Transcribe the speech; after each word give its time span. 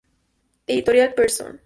Editorial 0.67 1.13
Pearson 1.13 1.59